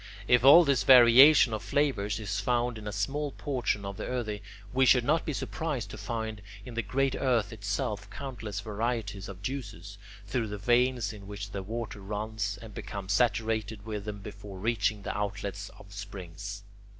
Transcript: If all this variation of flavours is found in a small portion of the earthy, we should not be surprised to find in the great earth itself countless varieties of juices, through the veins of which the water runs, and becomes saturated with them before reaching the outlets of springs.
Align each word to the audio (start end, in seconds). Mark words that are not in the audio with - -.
If 0.27 0.43
all 0.43 0.63
this 0.65 0.81
variation 0.83 1.53
of 1.53 1.61
flavours 1.61 2.19
is 2.19 2.39
found 2.39 2.79
in 2.79 2.87
a 2.87 2.91
small 2.91 3.33
portion 3.33 3.85
of 3.85 3.97
the 3.97 4.07
earthy, 4.07 4.41
we 4.73 4.83
should 4.83 5.03
not 5.05 5.25
be 5.27 5.31
surprised 5.31 5.91
to 5.91 5.97
find 5.99 6.41
in 6.65 6.73
the 6.73 6.81
great 6.81 7.15
earth 7.15 7.53
itself 7.53 8.09
countless 8.09 8.61
varieties 8.61 9.29
of 9.29 9.43
juices, 9.43 9.99
through 10.25 10.47
the 10.47 10.57
veins 10.57 11.13
of 11.13 11.27
which 11.27 11.51
the 11.51 11.61
water 11.61 12.01
runs, 12.01 12.57
and 12.63 12.73
becomes 12.73 13.13
saturated 13.13 13.85
with 13.85 14.05
them 14.05 14.21
before 14.21 14.57
reaching 14.57 15.03
the 15.03 15.15
outlets 15.15 15.69
of 15.77 15.93
springs. 15.93 16.63